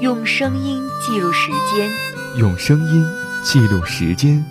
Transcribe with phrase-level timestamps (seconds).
[0.00, 1.90] 用声音记录时间，
[2.36, 3.04] 用声音
[3.42, 4.44] 记录时间，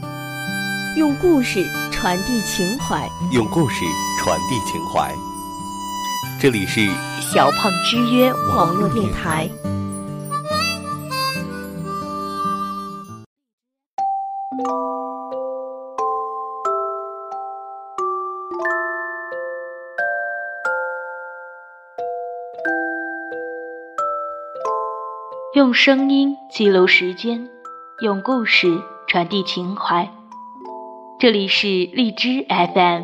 [0.98, 3.86] 用故事传递情怀，用故事
[4.20, 5.14] 传递情怀。
[6.42, 6.90] 这里是
[7.22, 9.50] 小胖之约网络电台。
[25.64, 27.50] 用声音记录时间，
[28.02, 30.12] 用故事传递情怀。
[31.18, 33.04] 这里是荔枝 FM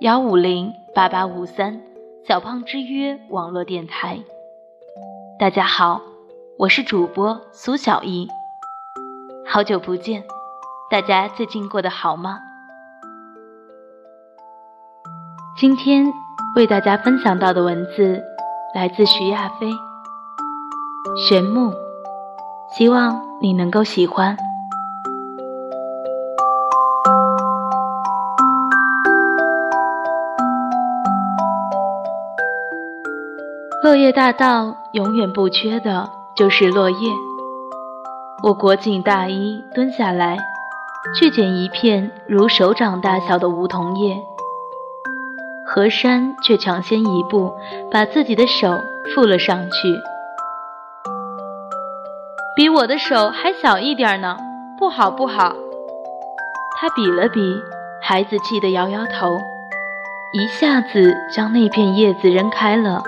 [0.00, 1.82] 幺五零八八五三
[2.26, 4.18] 小胖之约网络电台。
[5.38, 6.00] 大家好，
[6.58, 8.26] 我是主播苏小艺。
[9.46, 10.24] 好久不见，
[10.90, 12.40] 大家最近过得好吗？
[15.56, 16.12] 今天
[16.56, 18.20] 为大家分享到的文字
[18.74, 19.70] 来自徐亚飞。
[21.28, 21.72] 玄木，
[22.76, 24.36] 希望你能够喜欢。
[33.84, 36.96] 落叶大道永远不缺的就是落叶。
[38.42, 40.36] 我裹紧大衣，蹲下来，
[41.14, 44.16] 去捡一片如手掌大小的梧桐叶。
[45.64, 47.52] 何山却抢先一步，
[47.92, 48.80] 把自己的手
[49.14, 50.13] 附了上去。
[52.56, 54.36] 比我的手还小一点呢，
[54.78, 55.56] 不好不好。
[56.78, 57.60] 他比了比，
[58.00, 59.40] 孩子气得摇摇头，
[60.32, 63.02] 一下子将那片叶子扔开了。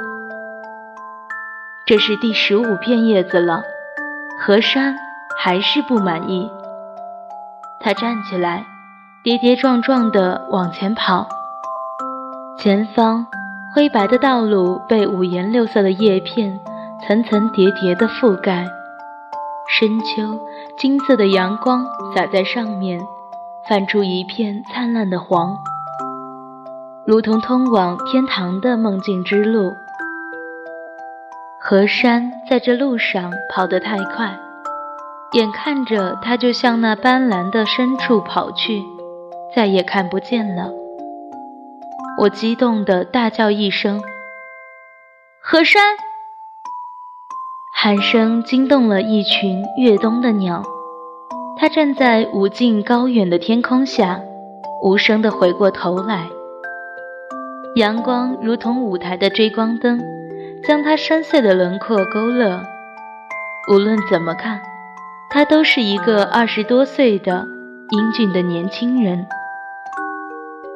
[1.86, 3.62] 这是第十五片叶子了，
[4.40, 4.96] 河山
[5.38, 6.50] 还是不满意。
[7.78, 8.64] 他站起来，
[9.22, 11.28] 跌跌撞撞地往前跑。
[12.58, 13.24] 前方
[13.72, 16.58] 灰白的道路被五颜六色的叶片
[17.06, 18.66] 层层叠叠地覆盖。
[19.68, 20.38] 深秋，
[20.78, 23.00] 金色的阳光洒在上面，
[23.68, 25.56] 泛出一片灿烂的黄，
[27.04, 29.72] 如同通往天堂的梦境之路。
[31.60, 34.38] 河山在这路上跑得太快，
[35.32, 38.84] 眼看着他就向那斑斓的深处跑去，
[39.52, 40.70] 再也看不见了。
[42.18, 44.00] 我激动地大叫一声
[45.42, 45.82] ：“河山！”
[47.86, 50.60] 喊声惊动了一群越冬的鸟，
[51.56, 54.20] 它站在无尽高远的天空下，
[54.82, 56.26] 无声地回过头来。
[57.76, 60.02] 阳光如同舞台的追光灯，
[60.66, 62.60] 将它深邃的轮廓勾勒。
[63.72, 64.60] 无论怎么看，
[65.30, 67.46] 他都是一个二十多岁的
[67.90, 69.28] 英俊的年轻人。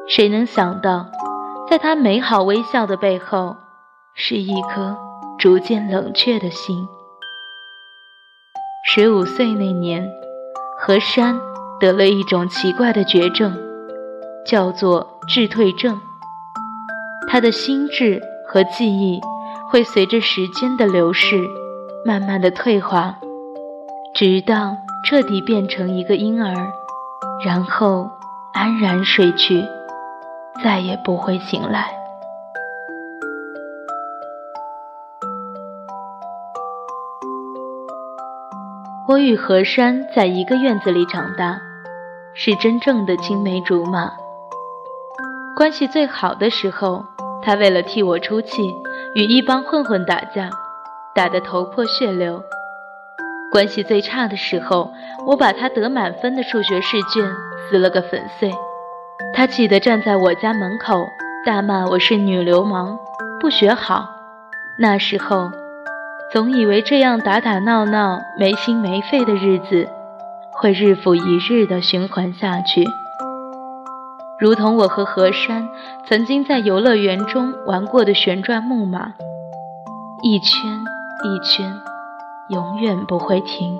[0.07, 1.07] 谁能想到，
[1.69, 3.57] 在他美好微笑的背后，
[4.15, 4.95] 是一颗……
[5.37, 6.87] 逐渐冷却的心。
[8.83, 10.11] 十五岁那年，
[10.79, 11.39] 何山
[11.79, 13.55] 得了一种奇怪的绝症，
[14.43, 16.01] 叫做智退症。
[17.29, 19.21] 他的心智和记忆
[19.69, 21.39] 会随着时间的流逝，
[22.03, 23.19] 慢慢的退化，
[24.15, 24.75] 直到
[25.05, 26.73] 彻底变成一个婴儿，
[27.45, 28.09] 然后
[28.51, 29.63] 安然睡去，
[30.63, 32.00] 再也不会醒来。
[39.07, 41.59] 我与何山在一个院子里长大，
[42.33, 44.11] 是真正的青梅竹马。
[45.55, 47.03] 关系最好的时候，
[47.41, 48.61] 他为了替我出气，
[49.15, 50.49] 与一帮混混打架，
[51.15, 52.41] 打得头破血流；
[53.51, 54.93] 关系最差的时候，
[55.25, 57.27] 我把他得满分的数学试卷
[57.69, 58.53] 撕了个粉碎，
[59.33, 61.03] 他气得站在我家门口
[61.43, 62.97] 大骂我是女流氓，
[63.39, 64.07] 不学好。
[64.77, 65.60] 那时候。
[66.31, 69.89] 总以为这样打打闹闹、没心没肺的日子，
[70.49, 72.85] 会日复一日的循环下去，
[74.39, 75.67] 如同我和何山
[76.07, 79.11] 曾经在游乐园中玩过的旋转木马，
[80.23, 80.71] 一圈
[81.25, 81.69] 一圈，
[82.47, 83.77] 永远不会停。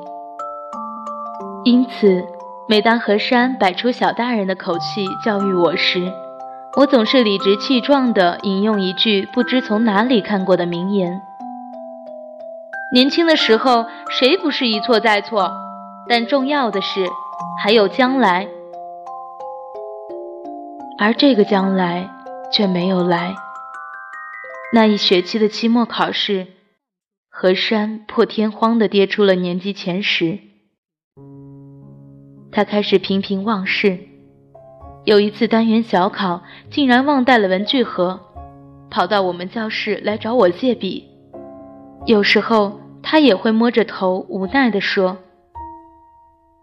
[1.64, 2.26] 因此，
[2.68, 6.12] 每当何山摆出小大人的口气教育我时，
[6.76, 11.22] 我总是理直气壮地引用一句不知从哪里看过的名言。
[12.94, 15.50] 年轻的时候，谁不是一错再错？
[16.10, 17.08] 但重要的是，
[17.64, 18.50] 还有将来。
[20.98, 22.10] 而这个将来
[22.52, 23.34] 却没有来。
[24.74, 26.48] 那一学期的期末考试，
[27.30, 30.40] 何山破天荒地跌出了年级前十。
[32.52, 34.00] 他开始频频忘事，
[35.06, 38.20] 有一次单元小考，竟然忘带了文具盒。
[38.90, 41.08] 跑到我们教室来找我借笔，
[42.06, 45.18] 有时候他也会摸着头无奈地说：“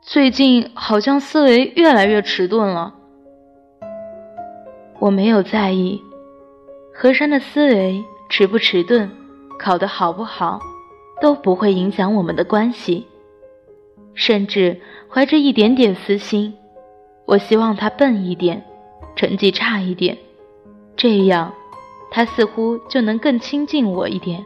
[0.02, 2.94] 最近好像思维越来越迟钝了。”
[4.99, 6.02] 我没有在意，
[6.93, 9.08] 何山的思维迟不迟钝，
[9.58, 10.58] 考得好不好，
[11.20, 13.06] 都不会影响我们的关系。
[14.14, 16.52] 甚至怀着一点点私心，
[17.25, 18.64] 我希望他笨一点，
[19.14, 20.19] 成绩差一点，
[20.96, 21.52] 这样。
[22.11, 24.44] 他似乎就能更亲近我一点。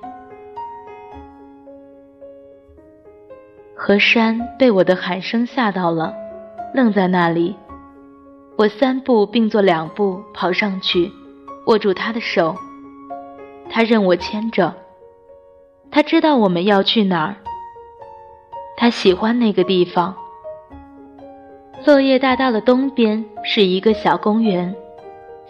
[3.85, 6.15] 何山被我的喊声吓到了，
[6.73, 7.57] 愣在那里。
[8.57, 11.11] 我三步并作两步跑上去，
[11.67, 12.55] 握住他的手。
[13.69, 14.73] 他任我牵着。
[15.91, 17.35] 他知道我们要去哪儿。
[18.77, 20.15] 他喜欢那个地方。
[21.85, 24.73] 落叶大道的东边是一个小公园。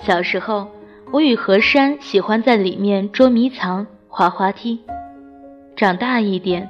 [0.01, 0.67] 小时候。
[1.11, 4.81] 我与何山喜欢在里面捉迷藏、滑滑梯。
[5.77, 6.67] 长大一点，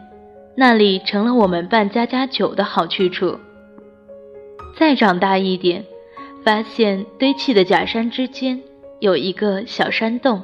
[0.55, 3.39] 那里成了我们办家家酒的好去处。
[4.77, 5.85] 再长大一点，
[6.45, 8.61] 发现堆砌的假山之间
[9.01, 10.43] 有一个小山洞。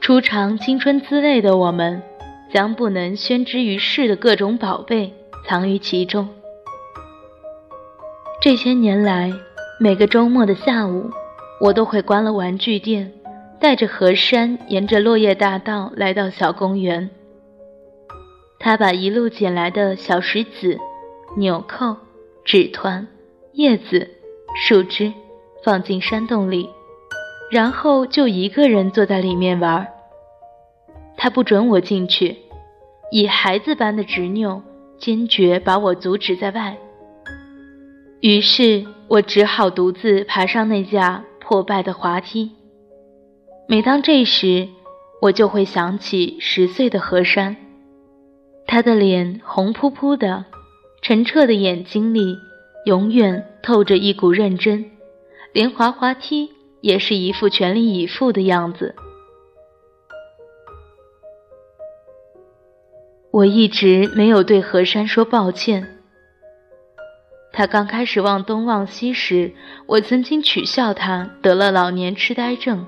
[0.00, 2.02] 初尝青春滋味的我们，
[2.52, 5.12] 将不能宣之于世的各种宝贝
[5.46, 6.28] 藏于其中。
[8.40, 9.30] 这些年来，
[9.78, 11.10] 每个周末的下午。
[11.60, 13.12] 我都会关了玩具店，
[13.60, 17.10] 带着河山沿着落叶大道来到小公园。
[18.60, 20.78] 他把一路捡来的小石子、
[21.36, 21.96] 纽扣、
[22.44, 23.08] 纸团、
[23.54, 24.08] 叶子、
[24.54, 25.12] 树枝
[25.64, 26.68] 放进山洞里，
[27.50, 29.88] 然后就一个人坐在里面玩。
[31.16, 32.36] 他不准我进去，
[33.10, 34.62] 以孩子般的执拗，
[34.98, 36.76] 坚决把我阻止在外。
[38.20, 41.24] 于是我只好独自爬上那架。
[41.42, 42.52] 破败的滑梯。
[43.66, 44.68] 每当这时，
[45.20, 47.56] 我就会想起十岁的何山，
[48.72, 50.44] 他的脸红扑扑的，
[51.02, 52.38] 澄澈的眼睛里
[52.84, 54.92] 永远透着一股认真，
[55.52, 58.94] 连滑滑梯也是一副全力以赴的样子。
[63.32, 65.98] 我一直没有对何山说抱歉。
[67.52, 69.52] 他刚开始忘东忘西时，
[69.88, 72.84] 我曾经取笑他得了老年痴呆症；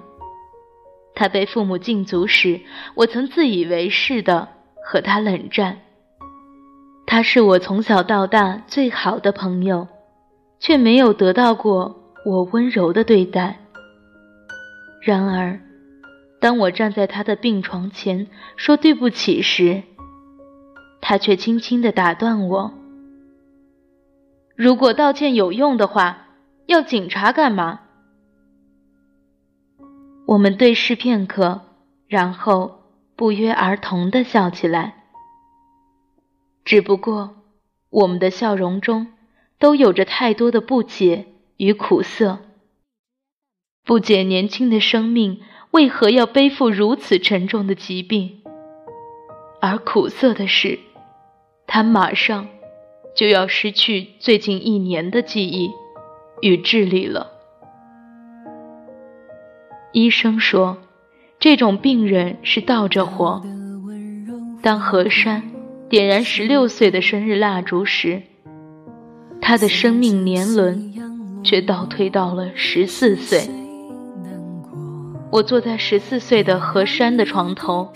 [1.12, 2.61] 他被父母禁足时，
[2.94, 4.49] 我曾自以为是的
[4.84, 5.79] 和他冷战。
[7.06, 9.88] 他是我从小到大最好的朋友，
[10.58, 13.58] 却没有得到过我温柔的对待。
[15.02, 15.61] 然而，
[16.40, 19.82] 当我站在他的病床前说对不起时，
[21.00, 22.73] 他却轻轻地打断我。
[24.55, 26.29] 如果道歉有用的话，
[26.67, 27.81] 要警察干嘛？
[30.26, 31.62] 我们对视片刻，
[32.06, 32.81] 然后
[33.22, 35.04] 不约而同的笑起来。
[36.64, 37.36] 只不过，
[37.88, 39.12] 我们的笑容中
[39.60, 41.26] 都有着太多的不解
[41.56, 42.40] 与苦涩。
[43.84, 45.40] 不解年轻的生命
[45.70, 48.42] 为何要背负如此沉重的疾病，
[49.60, 50.80] 而苦涩的是，
[51.69, 52.48] 他马上。
[53.14, 55.70] 就要失去最近一年的记忆
[56.40, 57.30] 与智力了。
[59.92, 60.78] 医生说，
[61.43, 63.43] 这种病人是倒着活。
[64.63, 65.43] 当何山
[65.89, 68.22] 点燃十六岁的生日蜡烛时，
[69.41, 70.94] 他的生命年轮
[71.43, 73.51] 却倒退到了十四岁。
[75.32, 77.89] 我坐在十四岁的何山的床头，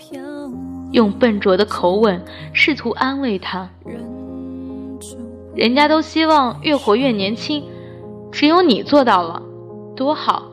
[0.91, 3.69] 用笨拙的口吻试图安慰他。
[5.55, 7.63] 人家都希望越活越年轻，
[8.29, 9.41] 只有你做到了，
[9.95, 10.43] 多好！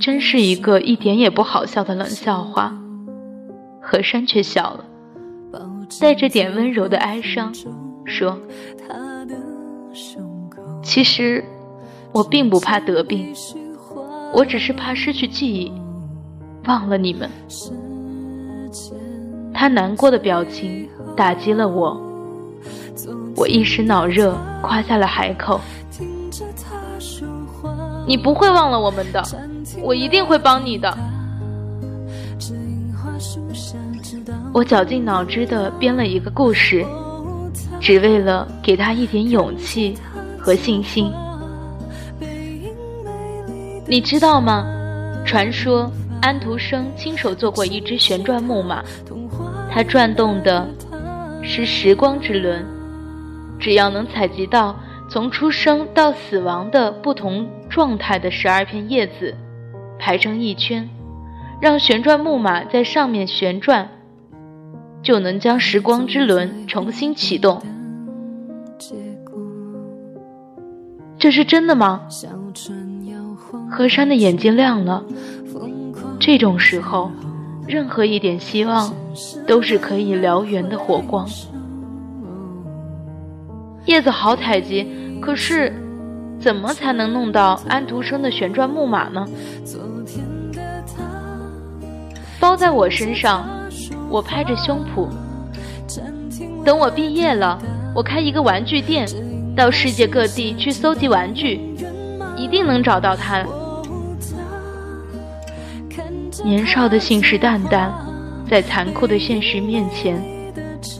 [0.00, 2.74] 真是一个一点也不好笑的冷笑话。
[3.82, 4.84] 何山却笑了，
[6.00, 7.52] 带着点温柔的哀伤，
[8.06, 8.38] 说
[10.82, 11.44] ：“其实
[12.12, 13.32] 我并不怕得病，
[14.32, 15.70] 我只是怕失去记忆，
[16.66, 17.28] 忘了你们。”
[19.52, 22.00] 他难过的表情打击了我。
[23.36, 25.60] 我一时脑热，夸下了海口。
[28.10, 29.22] 你不会忘了我们的，
[29.84, 30.92] 我一定会帮你的。
[34.52, 36.84] 我绞尽脑汁的编了一个故事，
[37.78, 39.96] 只为了给他一点勇气
[40.40, 41.12] 和信心。
[43.86, 44.66] 你知道吗？
[45.24, 45.88] 传说
[46.20, 48.82] 安徒生亲手做过一只旋转木马，
[49.70, 50.66] 它转动的
[51.44, 52.66] 是时光之轮。
[53.60, 54.74] 只要能采集到
[55.08, 59.34] 从出生到死亡的不同状态的十二片叶子，
[59.98, 60.88] 排成一圈，
[61.60, 63.88] 让旋转木马在上面旋转，
[65.02, 67.62] 就能将时光之轮重新启动。
[71.16, 72.02] 这是真的吗？
[73.70, 75.04] 河山的眼睛亮了。
[76.18, 77.10] 这种时候，
[77.66, 78.92] 任何一点希望
[79.46, 81.28] 都是可以燎原的火光。
[83.86, 84.86] 叶子好采集，
[85.20, 85.72] 可是
[86.40, 89.26] 怎么才能弄到安徒生的旋转木马呢？
[92.40, 93.46] 包在我身上，
[94.08, 95.08] 我拍着胸脯。
[96.64, 97.58] 等我毕业了，
[97.94, 99.06] 我开一个玩具店，
[99.54, 101.60] 到世界各地去搜集玩具，
[102.36, 103.44] 一定能找到它。
[106.42, 107.90] 年少的信誓旦旦，
[108.48, 110.22] 在残酷的现实面前，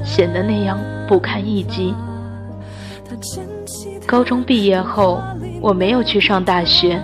[0.05, 0.79] 显得那样
[1.09, 1.95] 不堪一击。
[4.11, 5.23] 高中毕业后，
[5.61, 7.01] 我没有去上大学，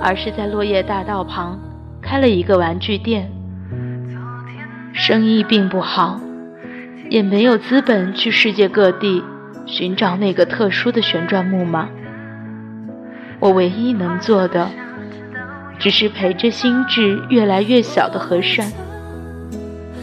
[0.00, 1.60] 而是在落叶大道旁
[2.00, 3.30] 开了一个玩具店。
[4.94, 6.18] 生意并不好，
[7.10, 9.22] 也没有资本去世界各地
[9.66, 11.86] 寻找那个特殊的旋转木马。
[13.38, 14.70] 我唯一能做的，
[15.78, 18.66] 只是陪着心智越来越小的和山，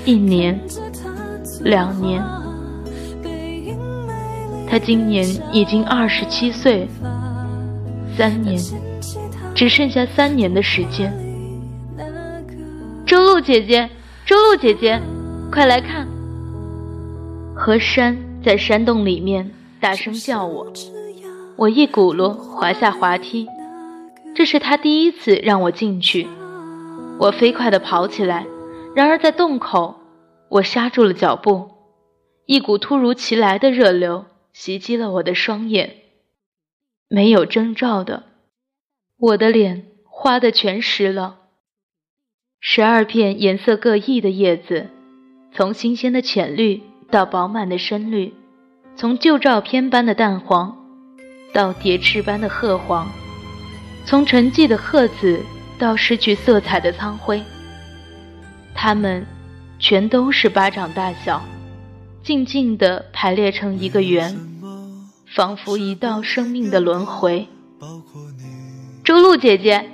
[0.05, 0.59] 一年，
[1.63, 2.23] 两年。
[4.73, 6.87] 他今年已经二十七岁，
[8.17, 8.59] 三年，
[9.53, 11.13] 只剩下三年的时间。
[13.05, 13.87] 周露姐姐，
[14.25, 14.99] 周露姐姐，
[15.51, 16.07] 快来看！
[17.55, 20.73] 何山在山洞里面大声叫我，
[21.55, 23.47] 我一骨碌滑下滑梯。
[24.33, 26.27] 这是他第一次让我进去，
[27.19, 28.47] 我飞快地跑起来，
[28.95, 29.93] 然而在洞口，
[30.49, 31.69] 我刹住了脚步，
[32.47, 34.25] 一股突如其来的热流。
[34.53, 35.95] 袭击了我的双眼，
[37.07, 38.23] 没有征兆的，
[39.17, 41.39] 我的脸花的全湿了。
[42.59, 44.89] 十二片颜色各异的叶子，
[45.53, 48.33] 从新鲜的浅绿到饱满的深绿，
[48.95, 50.77] 从旧照片般的淡黄
[51.51, 53.11] 到蝶翅般的褐黄，
[54.05, 55.43] 从沉寂的褐紫
[55.79, 57.41] 到失去色彩的苍灰，
[58.75, 59.25] 它们
[59.79, 61.43] 全都是巴掌大小。
[62.23, 64.39] 静静地排列成一个圆，
[65.35, 67.49] 仿佛一道生命的轮回。
[69.03, 69.89] 周露姐姐，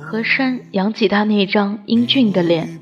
[0.00, 2.80] 何山扬起他那张英俊的脸，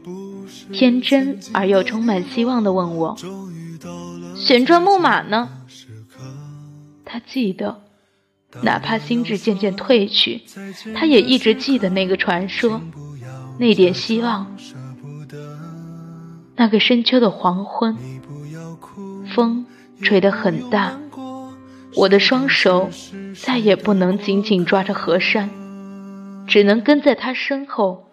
[0.72, 3.16] 天真而又充满希望地问我
[4.38, 5.48] ：“旋转木马呢？”
[7.04, 7.82] 他记得，
[8.62, 10.42] 哪怕心智渐渐褪去，
[10.94, 12.80] 他也一直记得那个传说，
[13.58, 14.56] 那点希望。
[16.62, 17.98] 那个深秋的黄昏，
[19.34, 19.66] 风
[20.00, 20.96] 吹得很大，
[21.96, 22.88] 我的双手
[23.34, 25.50] 再也不能紧紧抓着河山，
[26.46, 28.04] 只能跟在他身后，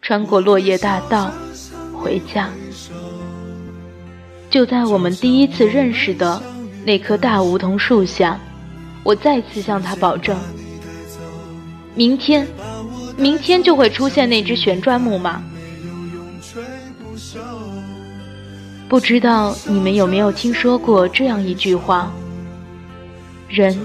[0.00, 1.32] 穿过落叶大道
[1.92, 2.48] 回家。
[4.48, 6.40] 就在我们第一次认识的
[6.84, 8.38] 那棵大梧桐树下，
[9.02, 10.38] 我再次向他保证：
[11.96, 12.46] 明天，
[13.16, 15.42] 明天就会出现那只旋转木马。
[18.88, 22.12] 不知道你们有没有听说过这样一句话：
[23.48, 23.76] 人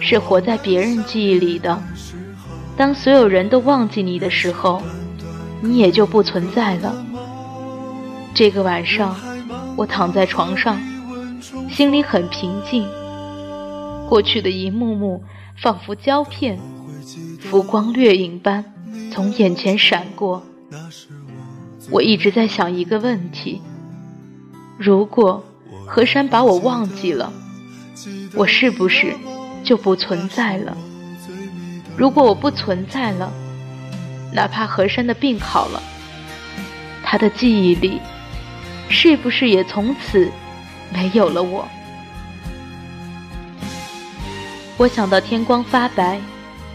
[0.00, 1.80] 是活在别人记忆里的。
[2.76, 4.82] 当所有人都忘记你的时候，
[5.60, 6.94] 你也就不存在了。
[8.34, 9.16] 这个晚上，
[9.76, 10.78] 我躺在床上，
[11.70, 12.86] 心里很平静。
[14.08, 15.22] 过去的一幕幕，
[15.56, 16.58] 仿佛胶片，
[17.40, 18.64] 浮光掠影般
[19.12, 20.42] 从眼前闪过。
[21.90, 23.62] 我一直在想一个问题。
[24.78, 25.44] 如果
[25.88, 27.32] 河山把我忘记了，
[28.32, 29.12] 我是不是
[29.64, 30.76] 就不存在了？
[31.96, 33.32] 如果我不存在了，
[34.32, 35.82] 哪怕河山的病好了，
[37.02, 38.00] 他的记忆里
[38.88, 40.30] 是不是也从此
[40.94, 41.66] 没有了我？
[44.76, 46.20] 我想到天光发白，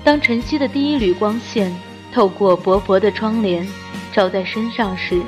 [0.03, 1.74] 当晨曦的第一缕光线
[2.12, 3.65] 透过薄薄的窗帘
[4.12, 5.22] 照在身上时，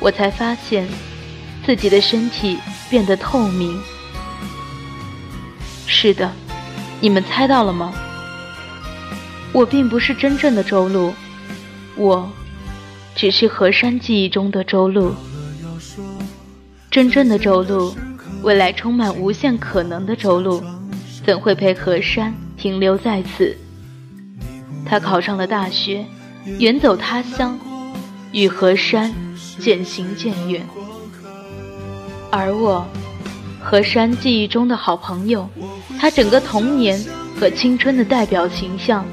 [0.00, 0.88] 我才发现。
[1.66, 2.56] 自己的身体
[2.88, 3.76] 变得透明。
[5.88, 6.30] 是的，
[7.00, 7.92] 你们猜到了吗？
[9.52, 11.12] 我并不是真正的周路，
[11.96, 12.30] 我
[13.16, 15.12] 只是河山记忆中的周路。
[16.88, 17.96] 真正的周路，
[18.42, 20.62] 未来充满无限可能的周路，
[21.24, 23.56] 怎会陪河山停留在此？
[24.88, 26.06] 他考上了大学，
[26.60, 27.58] 远走他乡，
[28.30, 29.12] 与河山
[29.58, 30.64] 渐行渐远。
[32.30, 32.86] 而我，
[33.62, 35.48] 河山记忆中的好朋友，
[35.98, 37.02] 他整个童年
[37.38, 39.06] 和青春的代表形象，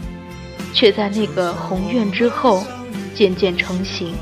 [0.74, 2.63] 却在那个宏愿之后
[3.15, 4.13] 渐渐成型。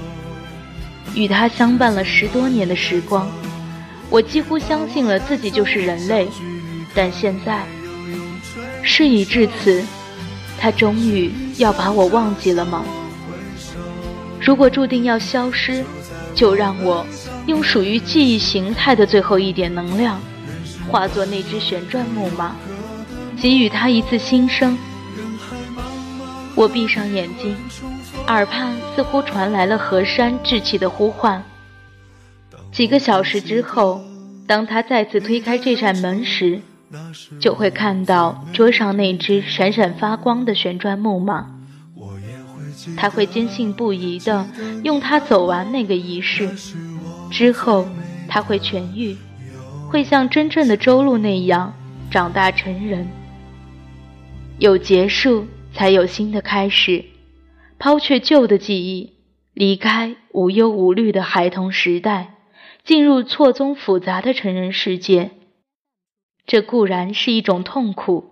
[1.14, 3.30] 与他相伴了十多年的时光，
[4.10, 6.28] 我几乎相信了自己就是人类。
[6.94, 7.66] 但现在，
[8.84, 9.84] 事已至此，
[10.60, 12.84] 他终于要把我忘记了吗？
[14.40, 15.84] 如果注定要消失，
[16.36, 17.06] 就让我
[17.52, 20.18] 用属于记忆形态的最后一点能量，
[20.88, 22.56] 化作那只旋转木马，
[23.42, 24.78] 给予他一次新生。
[26.56, 27.54] 我闭上眼睛，
[28.28, 31.44] 耳畔似乎传来了河山稚气的呼唤。
[32.72, 34.02] 几个小时之后，
[34.48, 36.62] 当他再次推开这扇门时，
[37.42, 41.48] 就会看到桌上那只闪闪发光的旋转木马。
[42.96, 44.48] 他会坚信不疑地
[44.84, 46.50] 用它走完那个仪式，
[47.32, 47.88] 之后
[48.28, 49.18] 他会痊愈，
[49.90, 51.74] 会像真正的周路那样
[52.12, 53.08] 长大成人。
[54.60, 57.06] 有结束，才有新的开始。
[57.80, 59.14] 抛却旧的记忆，
[59.54, 62.36] 离开无忧无虑的孩童时代，
[62.84, 65.32] 进入错综复杂的成人世界。
[66.46, 68.26] 这固然是一种痛苦，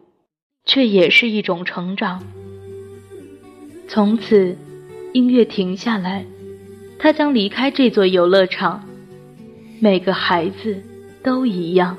[0.65, 2.24] 却也是一种成长。
[3.88, 4.56] 从此，
[5.13, 6.25] 音乐停下来，
[7.00, 8.88] 他将离开这座游乐场。
[9.81, 10.83] 每个孩子
[11.24, 11.95] 都一样。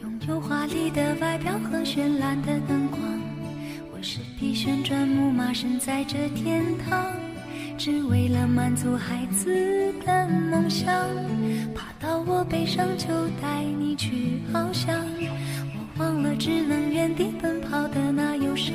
[0.00, 3.00] 拥有华丽的外表和绚烂的灯光，
[3.92, 7.12] 我是匹旋转木马，身在这天堂。
[7.76, 10.86] 只为了满足孩子的梦想，
[11.74, 13.06] 爬到我背上就
[13.42, 14.96] 带你去翱翔。
[14.96, 18.74] 我忘了只能原地奔跑的那忧伤，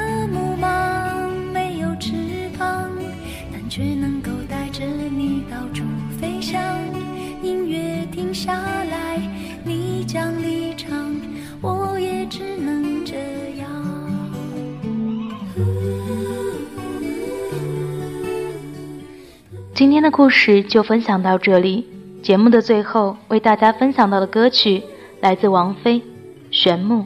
[19.81, 21.87] 今天的故事就分享到这里。
[22.21, 24.83] 节目的最后，为大家分享到的歌曲
[25.21, 25.99] 来自王菲
[26.51, 26.99] 《玄木》。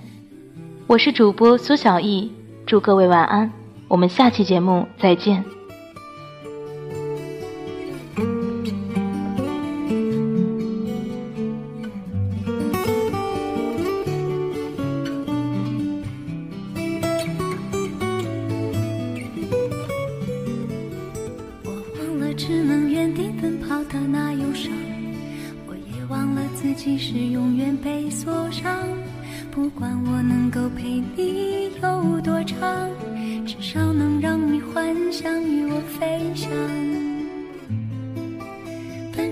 [0.85, 2.33] 我是主播苏小艺，
[2.65, 3.49] 祝各位晚安。
[3.87, 5.54] 我们下期节目再见。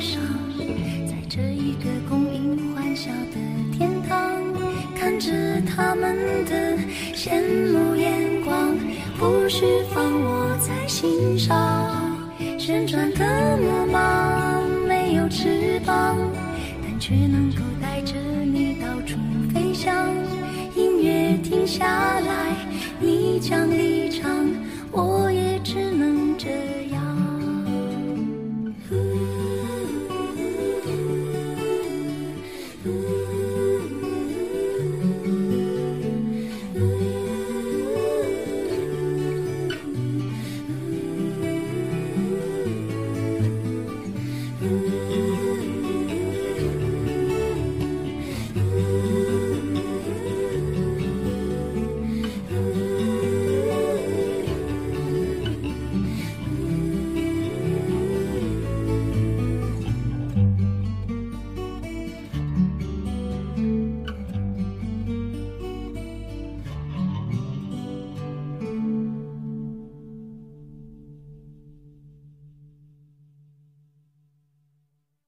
[0.00, 0.20] 上，
[1.06, 4.18] 在这一个供应欢笑的天堂，
[4.94, 5.32] 看着
[5.62, 6.78] 他们的
[7.14, 8.76] 羡慕眼光，
[9.18, 12.16] 不需放我在心上。
[12.58, 16.16] 旋转的木马没有翅膀，
[16.82, 19.16] 但却能够带着你到处
[19.52, 20.08] 飞翔。
[20.76, 22.54] 音乐停下来，
[23.00, 24.48] 你将离场，
[24.92, 25.27] 我。